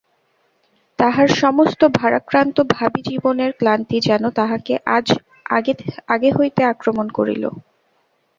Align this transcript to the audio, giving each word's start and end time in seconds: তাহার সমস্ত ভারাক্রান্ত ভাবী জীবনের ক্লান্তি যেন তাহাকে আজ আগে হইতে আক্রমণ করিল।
তাহার 0.99 1.27
সমস্ত 1.41 1.81
ভারাক্রান্ত 1.95 2.57
ভাবী 2.73 3.01
জীবনের 3.01 3.51
ক্লান্তি 3.53 3.97
যেন 3.99 4.23
তাহাকে 4.31 4.73
আজ 4.97 5.07
আগে 6.09 6.29
হইতে 6.31 6.61
আক্রমণ 6.65 7.07
করিল। 7.09 7.43